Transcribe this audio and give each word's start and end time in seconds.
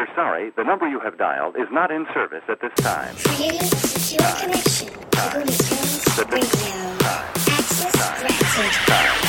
We're 0.00 0.14
sorry, 0.14 0.48
the 0.56 0.64
number 0.64 0.88
you 0.88 0.98
have 1.00 1.18
dialed 1.18 1.56
is 1.56 1.68
not 1.70 1.90
in 1.90 2.06
service 2.14 2.40
at 2.48 2.58
this 2.62 2.72
time. 2.76 3.14
Creative 3.16 3.68
secure 3.68 4.32
connection 4.40 4.88
to 4.88 5.20
Looney 5.36 5.52
Tunes 5.52 6.16
Radio. 6.24 6.96
Access 7.52 7.92
granted. 8.16 8.64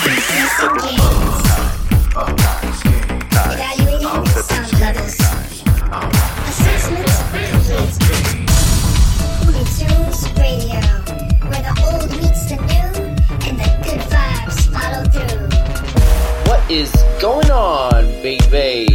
Increasing 0.07 0.75
gains. 0.79 1.43
Evaluating 3.35 4.25
sound 4.39 4.71
levels. 4.79 5.19
Assessment 6.47 7.03
complete. 7.19 7.51
Looney 9.43 9.65
Tunes 9.75 10.19
Radio, 10.39 10.79
where 11.49 11.63
the 11.67 11.75
old 11.83 12.07
meets 12.15 12.43
the 12.47 12.55
new 12.55 12.95
and 13.45 13.55
the 13.59 13.67
good 13.83 14.03
vibes 14.07 14.57
follow 14.71 15.03
through. 15.11 15.51
What 16.49 16.63
is 16.71 16.89
going 17.19 17.51
on, 17.51 18.05
baby? 18.23 18.90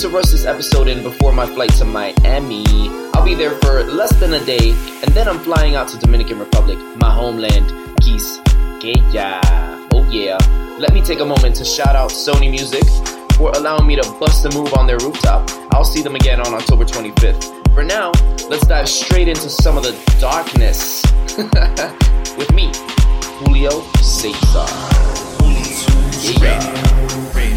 Need 0.00 0.08
to 0.08 0.16
rush 0.16 0.30
this 0.30 0.46
episode 0.46 0.88
in 0.88 1.02
before 1.02 1.30
my 1.30 1.44
flight 1.44 1.68
to 1.74 1.84
Miami. 1.84 2.64
I'll 3.12 3.22
be 3.22 3.34
there 3.34 3.50
for 3.56 3.84
less 3.84 4.18
than 4.18 4.32
a 4.32 4.42
day, 4.46 4.70
and 5.02 5.12
then 5.12 5.28
I'm 5.28 5.38
flying 5.40 5.74
out 5.74 5.88
to 5.88 5.98
Dominican 5.98 6.38
Republic, 6.38 6.78
my 6.96 7.12
homeland. 7.12 7.66
Quisqueya. 8.00 9.42
Oh 9.92 10.08
yeah. 10.10 10.38
Let 10.78 10.94
me 10.94 11.02
take 11.02 11.20
a 11.20 11.24
moment 11.26 11.54
to 11.56 11.66
shout 11.66 11.96
out 11.96 12.12
Sony 12.12 12.50
Music 12.50 12.82
for 13.36 13.50
allowing 13.50 13.86
me 13.86 13.96
to 13.96 14.16
bust 14.18 14.42
a 14.46 14.50
move 14.56 14.72
on 14.72 14.86
their 14.86 14.96
rooftop. 15.00 15.50
I'll 15.72 15.84
see 15.84 16.00
them 16.00 16.14
again 16.14 16.40
on 16.40 16.54
October 16.54 16.86
25th. 16.86 17.74
For 17.74 17.84
now, 17.84 18.10
let's 18.48 18.66
dive 18.66 18.88
straight 18.88 19.28
into 19.28 19.50
some 19.50 19.76
of 19.76 19.82
the 19.82 19.92
darkness. 20.18 21.04
With 22.38 22.50
me, 22.54 22.72
Julio 23.44 23.82
Cesar. 24.00 24.64
Yeah. 26.40 26.90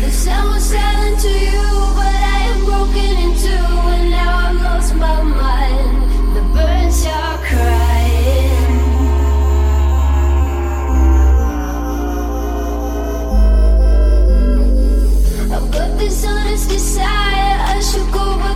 The 0.04 0.12
sun 0.12 0.54
was 0.54 0.70
silent 0.70 1.22
to 1.22 1.30
you, 1.30 1.62
but 1.96 2.06
I 2.06 2.43
am 2.64 2.70
broken 2.70 3.18
in 3.18 3.38
two, 3.38 3.50
and 3.50 4.12
now 4.12 4.50
I've 4.50 4.62
lost 4.62 4.96
my 4.96 5.22
mind. 5.22 6.36
The 6.36 6.42
birds 6.54 7.06
are 7.06 7.38
crying. 7.38 8.52
I've 15.52 15.72
got 15.72 15.98
this 15.98 16.26
honest 16.26 16.70
desire, 16.70 17.04
I 17.04 17.80
should 17.80 18.12
go, 18.12 18.53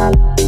I 0.00 0.40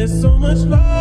There's 0.00 0.18
so 0.22 0.30
much 0.38 0.56
love. 0.60 0.99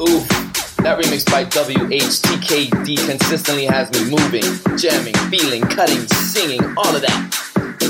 Ooh, 0.00 0.22
that 0.84 0.96
remix 1.02 1.28
by 1.28 1.44
WHTKD 1.44 3.04
consistently 3.04 3.64
has 3.64 3.90
me 3.90 4.08
moving, 4.08 4.46
jamming, 4.78 5.14
feeling, 5.28 5.62
cutting, 5.62 6.06
singing, 6.06 6.62
all 6.76 6.94
of 6.94 7.02
that. 7.02 7.48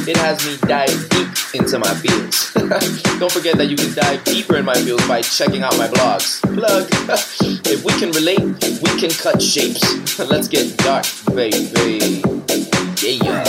It 0.09 0.17
has 0.17 0.41
me 0.47 0.57
dive 0.67 1.09
deep 1.11 1.29
into 1.53 1.79
my 1.79 1.93
fields. 1.93 2.51
Don't 3.19 3.31
forget 3.31 3.59
that 3.59 3.67
you 3.69 3.77
can 3.77 3.93
dive 3.93 4.25
deeper 4.25 4.57
in 4.57 4.65
my 4.65 4.73
fields 4.73 5.07
by 5.07 5.21
checking 5.21 5.63
out 5.63 5.77
my 5.77 5.87
blogs. 5.87 6.41
Plug. 6.55 6.89
if 7.67 7.85
we 7.85 7.93
can 8.01 8.11
relate, 8.13 8.41
we 8.41 8.99
can 8.99 9.11
cut 9.11 9.43
shapes. 9.43 10.19
Let's 10.31 10.49
get 10.49 10.75
dark, 10.79 11.05
baby. 11.35 12.23
Yeah. 13.05 13.45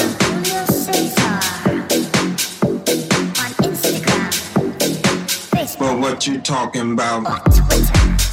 But 5.80 5.98
what 5.98 6.28
you 6.28 6.42
talking 6.42 6.92
about? 6.92 8.29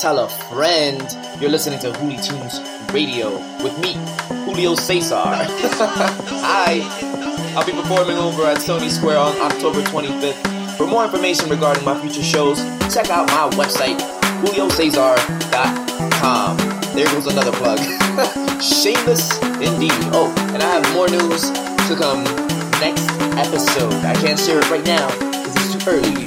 Tell 0.00 0.18
a 0.20 0.28
friend. 0.48 1.02
You're 1.38 1.50
listening 1.50 1.78
to 1.80 1.90
Hoolie 1.92 2.24
Tunes 2.24 2.58
Radio 2.94 3.36
with 3.62 3.78
me, 3.80 3.98
Julio 4.46 4.74
Cesar. 4.74 5.14
Hi. 6.40 6.80
I'll 7.54 7.66
be 7.66 7.72
performing 7.72 8.16
over 8.16 8.46
at 8.46 8.56
Sony 8.58 8.88
Square 8.88 9.18
on 9.18 9.38
October 9.40 9.82
25th. 9.82 10.76
For 10.78 10.86
more 10.86 11.04
information 11.04 11.50
regarding 11.50 11.84
my 11.84 12.00
future 12.00 12.22
shows, 12.22 12.58
check 12.92 13.10
out 13.10 13.26
my 13.28 13.50
website, 13.62 13.98
juliocesar.com. 14.40 16.56
There 16.94 17.06
goes 17.06 17.26
another 17.26 17.52
plug. 17.52 17.78
Shameless 18.62 19.38
indeed. 19.60 19.92
Oh, 20.16 20.32
and 20.54 20.62
I 20.62 20.66
have 20.80 20.94
more 20.94 21.08
news 21.10 21.50
to 21.50 21.94
come 21.94 22.24
next 22.80 23.06
episode. 23.36 23.92
I 24.02 24.14
can't 24.14 24.38
share 24.38 24.60
it 24.60 24.70
right 24.70 24.84
now 24.86 25.10
because 25.18 25.56
it's 25.56 25.74
too 25.84 25.90
early. 25.90 26.26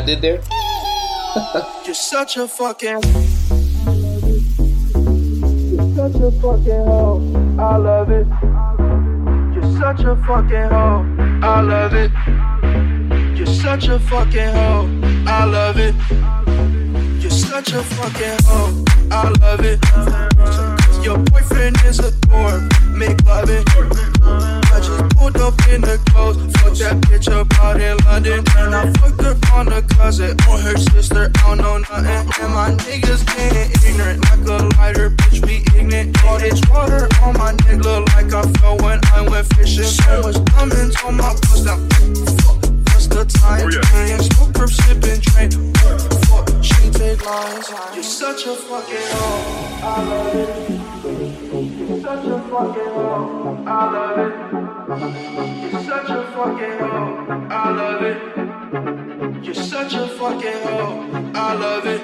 I 0.00 0.02
did 0.02 0.22
there? 0.22 0.40
You're 1.84 1.94
such 1.94 2.38
a 2.38 2.48
fucking. 2.48 3.02
You're 5.68 5.94
such 5.94 6.14
a 6.14 6.30
fucking 6.40 6.84
hoe. 6.88 7.20
I 7.58 7.76
love 7.76 8.10
it. 8.10 8.26
You're 9.54 9.78
such 9.78 10.00
a 10.00 10.16
fucking 10.24 10.70
hoe. 10.70 11.04
I 11.42 11.60
love 11.60 11.92
it. 11.92 12.10
You're 13.36 13.46
such 13.46 13.88
a 13.88 13.98
fucking 13.98 14.54
hoe. 14.54 14.88
I 15.26 15.44
love 15.44 15.76
it. 15.76 15.94
You're 17.20 17.30
such 17.30 17.72
a 17.74 17.82
fucking 17.82 18.38
hoe. 18.46 18.84
I 19.10 19.28
love 19.42 19.60
it. 19.60 20.79
Your 21.02 21.18
boyfriend 21.18 21.76
is 21.86 21.98
a 21.98 22.12
dork. 22.28 22.62
Make 22.92 23.24
love 23.24 23.48
it. 23.48 23.64
I 24.22 24.80
just 24.82 25.16
pulled 25.16 25.36
up 25.38 25.54
in 25.68 25.80
the 25.80 25.98
clothes. 26.10 26.36
Fuck 26.60 26.74
that 26.74 27.00
bitch 27.08 27.28
up 27.32 27.48
out 27.60 27.80
in 27.80 27.96
London. 28.04 28.44
And 28.56 28.74
I 28.74 28.92
fucked 29.00 29.22
her 29.22 29.36
on 29.54 29.72
a 29.72 29.82
cousin 29.82 30.36
or 30.48 30.58
her 30.58 30.76
sister. 30.76 31.30
I 31.34 31.56
don't 31.56 31.58
know 31.58 31.78
nothing. 31.78 32.28
And 32.40 32.52
my 32.54 32.70
niggas 32.84 33.24
getting 33.26 33.72
ignorant 33.88 34.24
like 34.30 34.46
a 34.46 34.68
lighter. 34.76 35.10
Bitch, 35.10 35.44
we 35.46 35.64
ignorant. 35.78 36.22
All 36.24 36.38
this 36.38 36.60
water 36.70 37.08
on 37.22 37.36
my 37.38 37.52
neck 37.52 37.80
look 37.82 38.06
like 38.14 38.32
I 38.32 38.42
fell 38.60 38.76
when 38.78 39.00
I 39.14 39.22
went 39.28 39.46
fishing. 39.54 39.84
So 39.84 40.22
much 40.22 40.44
diamonds 40.52 40.96
on 41.04 41.16
my 41.16 41.32
bust 41.32 41.64
now. 41.64 41.78
Fuck, 42.44 42.60
what's 42.92 43.06
the 43.08 43.24
time? 43.24 43.64
Oh, 43.64 44.04
yeah. 44.06 44.18
Smoke 44.18 44.56
her 44.58 44.68
sipping 44.68 45.20
train. 45.22 45.50
Fuck, 46.28 46.48
she 46.62 46.90
take 46.90 47.24
lines. 47.24 47.70
You're 47.94 48.02
such 48.02 48.46
a 48.46 48.54
fucking 48.54 48.96
hoe. 49.16 49.70
I 49.82 50.04
love 50.04 50.70
it. 50.70 50.79
You're 52.10 52.18
such 52.18 52.26
a 52.26 52.40
fucking 52.50 52.90
hoe. 52.90 53.64
I 53.68 53.92
love 53.92 54.18
it. 54.18 54.34
You're 55.70 55.82
such 55.84 56.10
a 56.10 56.22
fucking 56.34 56.78
hoe. 56.80 57.46
I 57.48 57.70
love 57.70 58.02
it. 58.02 59.44
You're 59.44 59.54
such 59.54 59.94
a 59.94 60.08
fucking 60.08 60.62
hoe. 60.66 61.30
I 61.36 61.54
love 61.54 61.86
it. 61.86 62.02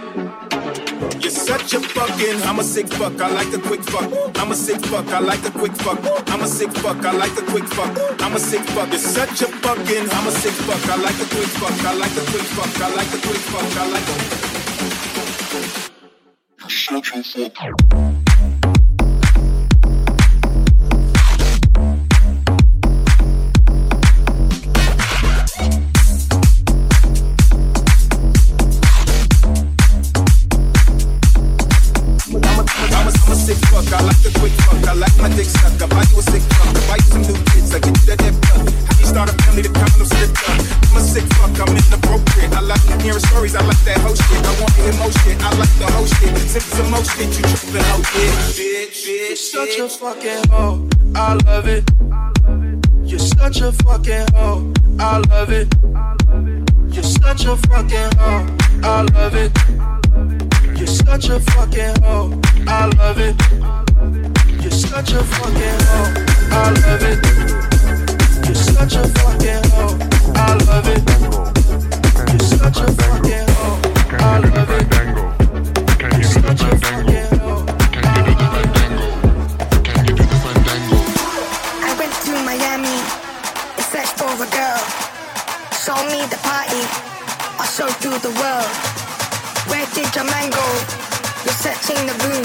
You're 1.21 1.31
such 1.33 1.75
a 1.75 1.81
fucking, 1.81 2.41
I'm 2.43 2.61
a 2.61 2.63
sick 2.63 2.89
fuck, 2.89 3.21
I 3.21 3.33
like 3.33 3.53
a 3.53 3.59
quick 3.59 3.83
fuck. 3.83 4.09
I'm 4.39 4.53
a 4.53 4.55
sick 4.55 4.81
fuck, 4.87 5.09
I 5.09 5.19
like 5.19 5.45
a 5.45 5.51
quick 5.51 5.75
fuck. 5.75 5.99
I'm 6.31 6.43
a 6.43 6.47
sick 6.47 6.71
fuck, 6.71 7.05
I 7.05 7.11
like 7.11 7.37
a 7.37 7.43
quick 7.43 7.65
fuck. 7.65 8.23
I'm 8.23 8.37
a 8.37 8.39
sick 8.39 8.63
fuck, 8.77 8.89
you're 8.91 8.99
such 8.99 9.43
a 9.43 9.47
fucking, 9.47 10.09
I'm 10.09 10.29
a 10.29 10.31
sick 10.31 10.53
fuck, 10.53 10.89
I 10.89 11.03
like 11.03 11.19
a 11.19 11.27
quick 11.35 11.51
fuck, 11.59 11.85
I 11.85 11.95
like 11.95 12.17
a 12.17 12.25
quick 12.31 12.47
fuck, 12.55 12.81
I 12.81 12.95
like 12.95 13.13
a 13.13 13.19
quick 13.27 13.43
fuck, 13.51 13.77
I 13.77 13.91
like 13.91 14.09
a 14.09 14.17
I'm 17.93 18.16
some 47.17 47.33
you 47.33 47.57
tripping 47.57 47.81
out, 47.81 48.03
bitch, 48.13 48.59
bitch, 48.59 49.29
You're 49.29 49.37
such 49.37 49.79
a 49.79 49.89
fucking 49.89 50.51
hoe. 50.51 50.89
I 51.15 51.35
love 51.47 51.67
it. 51.67 51.91
You're 53.05 53.19
such 53.19 53.61
a 53.61 53.73
fucking 53.73 54.27
hoe. 54.35 54.73
I 54.99 55.19
love 55.31 55.51
it. 55.51 55.75
You're 56.93 57.03
such 57.03 57.45
a 57.47 57.57
fucking 57.57 58.13
hoe. 58.19 58.47
I 58.83 59.03
love 59.15 59.35
it. 59.35 59.53
You're 60.79 60.87
such 60.87 61.29
a 61.29 61.41
fucking 61.41 62.03
hoe. 62.03 62.41
I 62.67 62.87
love 62.99 63.19
it. 63.19 63.37
You're 64.63 64.71
such 64.71 65.13
a 65.13 65.23
fucking 65.23 65.81
hoe. 65.89 66.13
I 66.51 66.71
love 66.85 67.03
it. 67.03 68.47
You're 68.47 68.55
such 68.55 68.95
a 68.97 69.09
The 88.23 88.31
world. 88.31 88.73
Where 89.69 89.87
did 89.95 90.13
your 90.17 90.25
man 90.25 90.51
go? 90.51 90.67
You're 91.45 91.53
searching 91.53 92.07
the 92.07 92.15
room. 92.25 92.45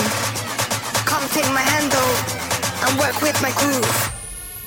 Come 1.06 1.28
take 1.30 1.50
my 1.54 1.62
handle 1.62 2.12
and 2.84 3.00
work 3.00 3.22
with 3.22 3.42
my 3.42 3.52
groove. 3.52 4.12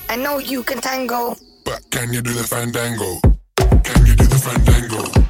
I 0.08 0.16
know 0.16 0.38
you 0.38 0.62
can 0.62 0.80
tango. 0.80 1.36
But 1.64 1.82
can 1.90 2.12
you 2.12 2.22
do 2.22 2.32
the 2.32 2.42
fandango? 2.42 3.20
Can 3.84 4.06
you 4.06 4.16
do 4.16 4.24
the 4.24 4.38
fandango? 4.38 5.23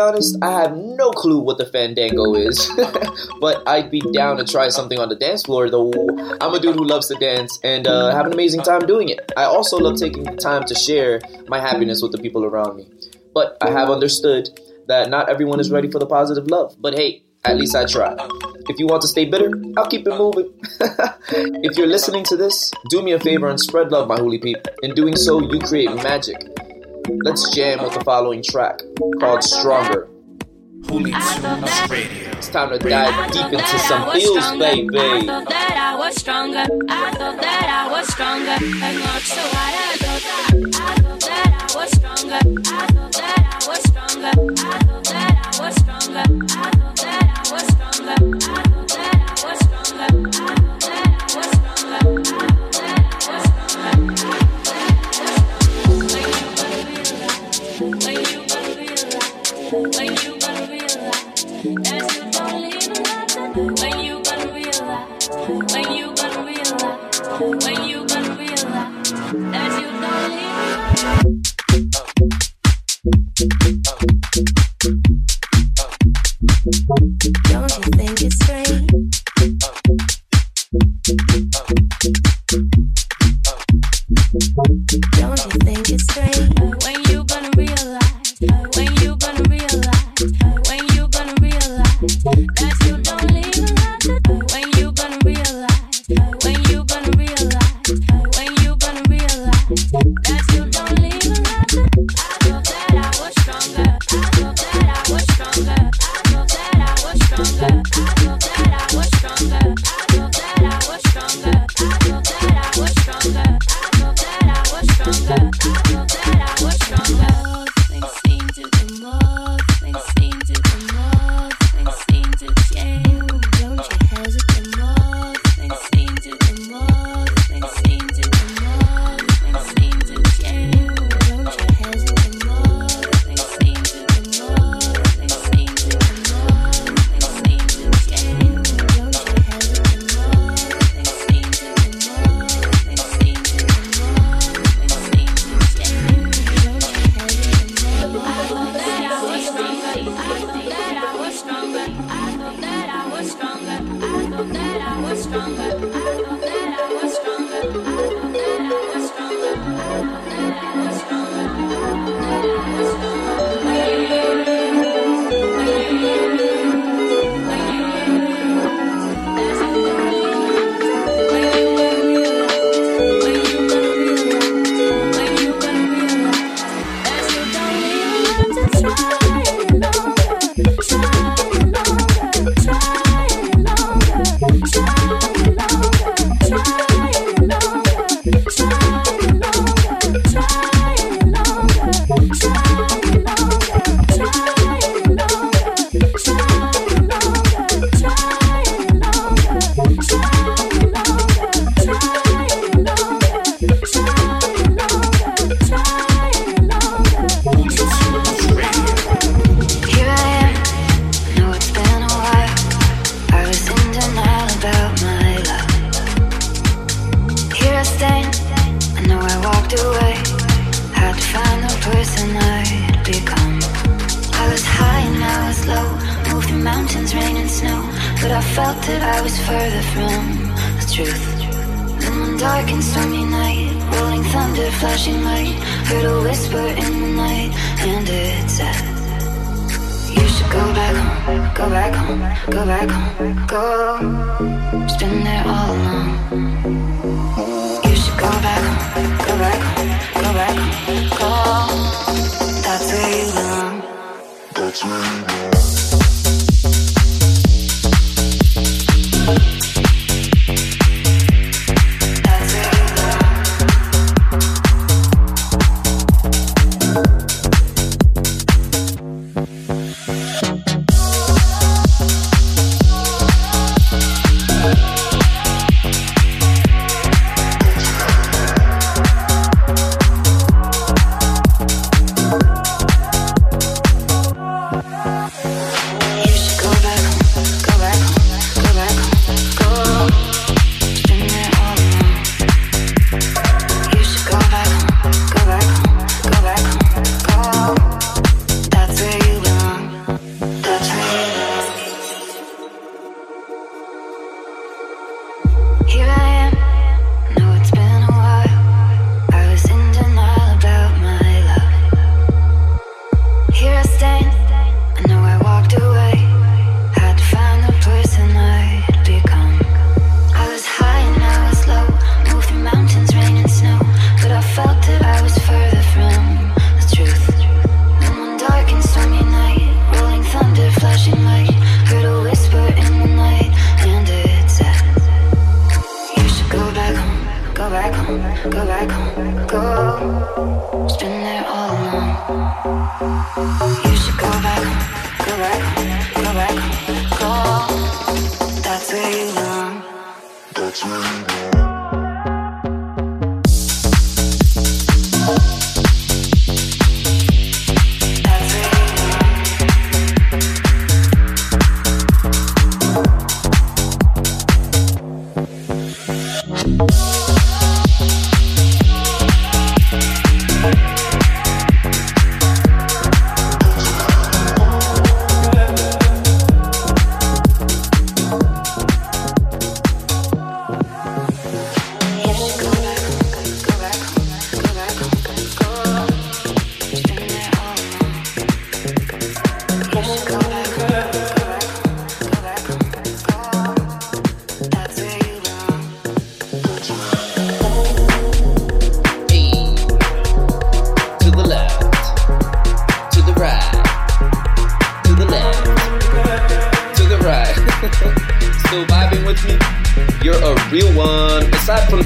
honest, 0.00 0.36
I 0.42 0.50
have 0.62 0.76
no 0.76 1.10
clue 1.10 1.38
what 1.38 1.58
the 1.58 1.66
Fandango 1.66 2.34
is, 2.34 2.68
but 3.40 3.62
I'd 3.68 3.90
be 3.90 4.00
down 4.12 4.38
to 4.38 4.44
try 4.44 4.68
something 4.68 4.98
on 4.98 5.08
the 5.08 5.14
dance 5.14 5.44
floor. 5.44 5.70
Though 5.70 5.92
I'm 6.40 6.54
a 6.54 6.60
dude 6.60 6.74
who 6.74 6.84
loves 6.84 7.08
to 7.08 7.14
dance 7.14 7.58
and 7.62 7.86
uh, 7.86 8.10
have 8.10 8.26
an 8.26 8.32
amazing 8.32 8.62
time 8.62 8.80
doing 8.80 9.08
it. 9.08 9.32
I 9.36 9.44
also 9.44 9.78
love 9.78 9.98
taking 9.98 10.24
the 10.24 10.36
time 10.36 10.64
to 10.64 10.74
share 10.74 11.20
my 11.48 11.60
happiness 11.60 12.02
with 12.02 12.12
the 12.12 12.18
people 12.18 12.44
around 12.44 12.76
me. 12.76 12.88
But 13.32 13.56
I 13.60 13.70
have 13.70 13.90
understood 13.90 14.48
that 14.88 15.08
not 15.08 15.28
everyone 15.28 15.60
is 15.60 15.70
ready 15.70 15.90
for 15.90 15.98
the 15.98 16.06
positive 16.06 16.48
love. 16.48 16.74
But 16.80 16.94
hey, 16.94 17.22
at 17.44 17.56
least 17.56 17.74
I 17.74 17.86
try. 17.86 18.16
If 18.68 18.78
you 18.78 18.86
want 18.86 19.02
to 19.02 19.08
stay 19.08 19.24
bitter, 19.24 19.50
I'll 19.76 19.88
keep 19.88 20.06
it 20.06 20.10
moving. 20.10 20.52
if 21.64 21.78
you're 21.78 21.86
listening 21.86 22.24
to 22.24 22.36
this, 22.36 22.70
do 22.90 23.02
me 23.02 23.12
a 23.12 23.20
favor 23.20 23.48
and 23.48 23.58
spread 23.58 23.90
love, 23.90 24.08
my 24.08 24.16
holy 24.16 24.38
people. 24.38 24.62
In 24.82 24.94
doing 24.94 25.16
so, 25.16 25.40
you 25.40 25.58
create 25.60 25.94
magic. 25.96 26.36
Let's 27.18 27.54
jam 27.54 27.82
with 27.82 27.94
the 27.94 28.04
following 28.04 28.42
track 28.42 28.80
called 29.18 29.42
Stronger. 29.42 30.08
It's 30.88 32.48
time 32.48 32.70
to 32.70 32.78
dive 32.78 33.32
deep 33.32 33.52
into 33.52 33.78
some 33.80 34.10
feels, 34.12 34.52
baby. 34.52 34.96
I 34.96 35.20
thought 35.26 35.48
that 35.48 35.76
I 35.76 35.98
was 35.98 36.14
stronger. 36.16 36.66
I 36.88 37.12
thought 37.12 37.40
that 37.40 37.66
I 37.68 37.90
was 37.90 38.06
stronger. 38.08 38.50
I 38.50 38.58
thought 38.58 39.24
I 39.50 40.96
thought 41.00 41.20
that 41.20 41.50
I 41.58 41.76
was 41.76 41.90
stronger. 41.90 42.34
I 42.34 42.86
thought 42.86 43.12
that 43.12 43.42
I 43.50 43.68
was 43.68 43.82
stronger. 43.82 44.26
I 44.26 44.78
thought 44.78 45.04
that 45.04 45.36
I 45.42 45.60
was 45.60 45.74
stronger. 45.74 46.22
I 46.22 46.70
thought 46.70 46.96
that 46.96 47.26
I 47.36 47.52
was 47.52 47.66
stronger. 47.66 48.69
When 58.10 58.24
you 58.24 58.44
gonna 58.48 58.74
realize? 58.74 59.52
When 59.72 60.16
you 60.16 60.40
gonna 60.40 60.66
realize? 60.66 61.44
That's 61.64 62.16
you. 62.16 62.39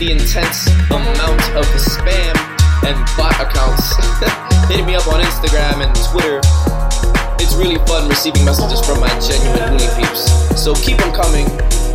the 0.05 0.13
intense 0.13 0.67
amount 0.91 1.41
of 1.57 1.65
spam 1.81 2.37
and 2.85 2.97
bot 3.17 3.41
accounts. 3.41 3.97
Hit 4.69 4.85
me 4.85 4.95
up 4.95 5.07
on 5.09 5.21
Instagram 5.23 5.81
and 5.85 5.95
Twitter. 6.11 6.41
It's 7.41 7.55
really 7.55 7.79
fun 7.87 8.09
receiving 8.09 8.45
messages 8.45 8.85
from 8.85 9.01
my 9.01 9.09
genuine 9.21 9.71
Looney 9.71 9.89
peeps. 9.97 10.31
So 10.61 10.75
keep 10.75 10.99
them 10.99 11.13
coming. 11.15 11.47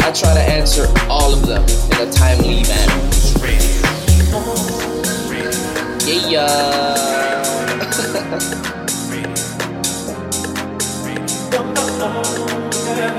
I 0.02 0.12
try 0.12 0.34
to 0.34 0.42
answer 0.42 0.88
all 1.10 1.34
of 1.34 1.46
them 1.46 1.64
in 1.92 2.08
a 2.08 2.12
timely 2.12 2.64
manner. 2.64 3.10
Yeah. 6.28 6.76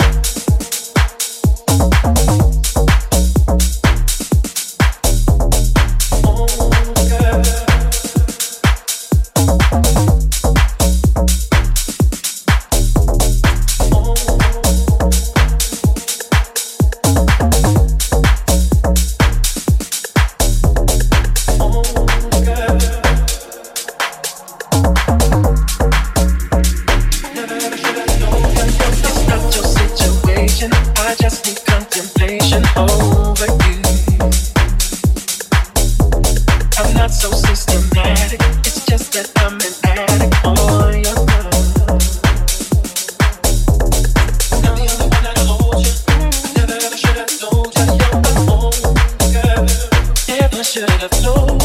should 50.71 50.89
have 50.89 51.21
known. 51.21 51.60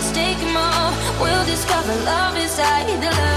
mistakable. 0.00 1.20
We'll 1.20 1.44
discover 1.44 1.94
love 2.04 2.34
inside 2.36 2.88
the 3.02 3.10
love. 3.10 3.29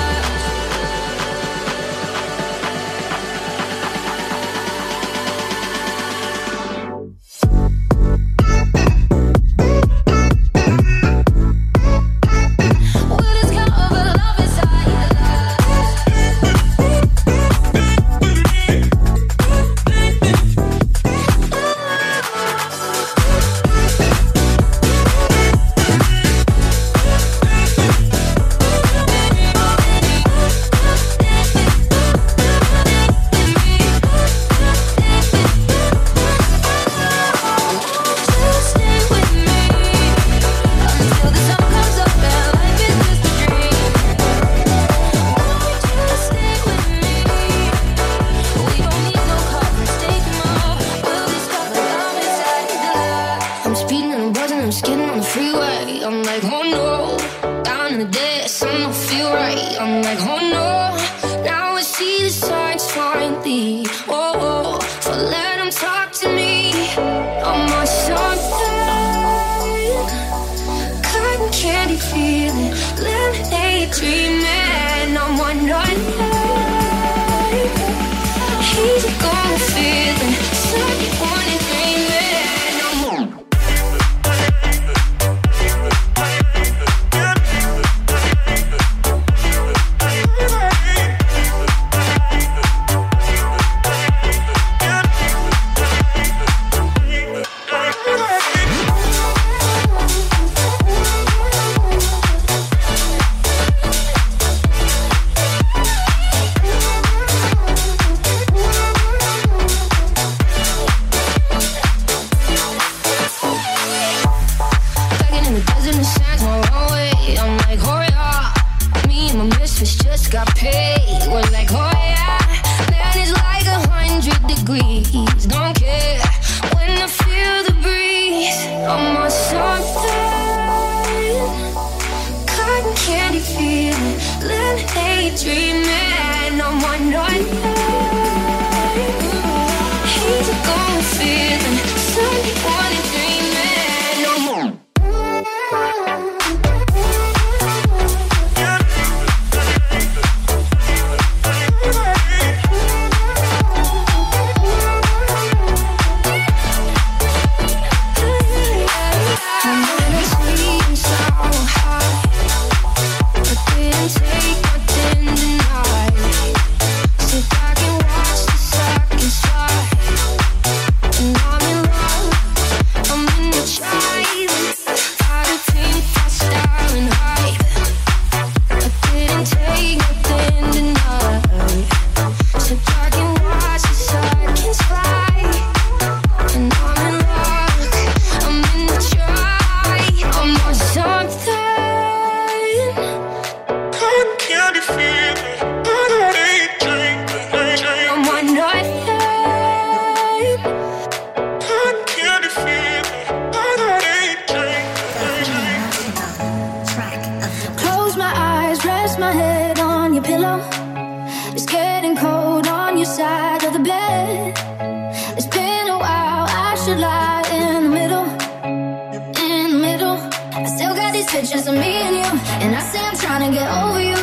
pictures 221.34 221.66
of 221.66 221.74
me 221.74 221.94
and 222.06 222.16
you. 222.16 222.30
And 222.62 222.76
I 222.76 222.80
say 222.80 223.00
I'm 223.00 223.18
trying 223.18 223.50
to 223.50 223.58
get 223.58 223.68
over 223.82 224.00
you. 224.00 224.20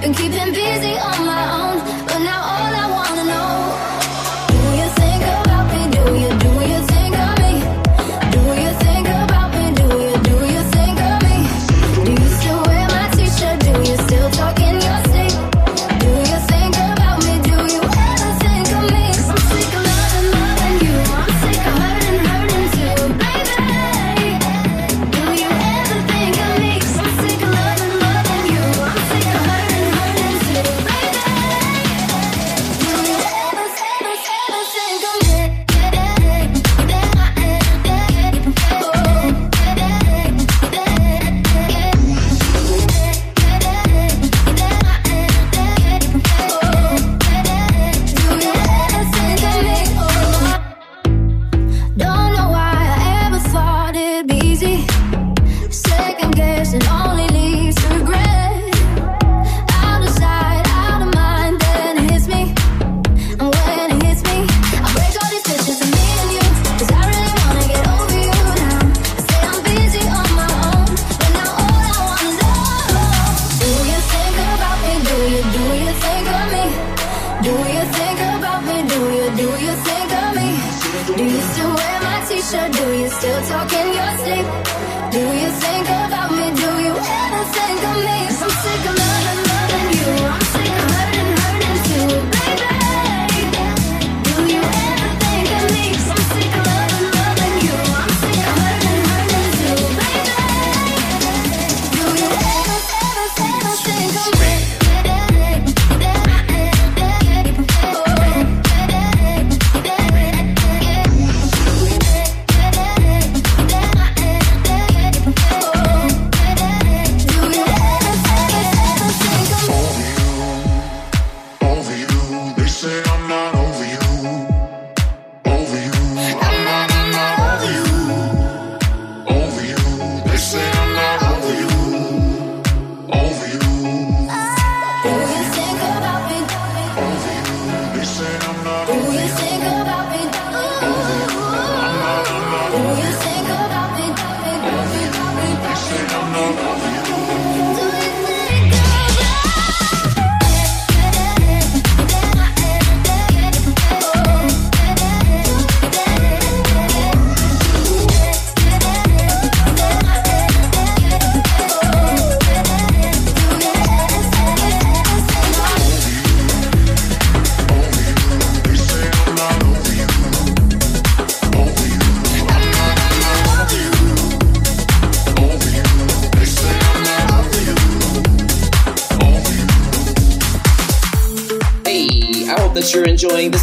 Been 0.00 0.14
keeping 0.14 0.52
busy 0.54 0.94
on 0.96 1.26
my 1.26 1.44
own. 1.58 2.07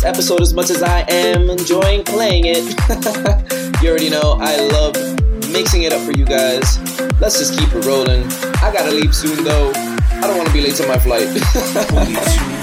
Episode 0.06 0.42
as 0.42 0.54
much 0.54 0.70
as 0.70 0.84
I 0.84 1.02
am 1.10 1.50
enjoying 1.50 2.04
playing 2.04 2.44
it. 2.46 2.64
you 3.82 3.90
already 3.90 4.10
know 4.10 4.38
I 4.40 4.56
love 4.68 4.96
mixing 5.52 5.84
it 5.84 5.94
up 5.94 6.02
for 6.02 6.12
you 6.12 6.26
guys. 6.26 6.80
Let's 7.20 7.40
just 7.40 7.58
keep 7.58 7.74
it 7.74 7.86
rolling. 7.86 8.24
I 8.62 8.72
gotta 8.72 8.92
leave 8.92 9.16
soon 9.16 9.44
though. 9.44 9.72
I 9.76 10.22
don't 10.22 10.38
wanna 10.38 10.54
be 10.54 10.62
late 10.62 10.76
to 10.76 10.88
my 10.88 11.00
flight. 11.00 11.28